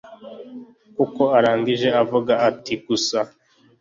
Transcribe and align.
kuko 0.95 1.23
arangije 1.37 1.89
avuga 2.01 2.33
ati 2.49 2.73
Gusa 2.85 3.19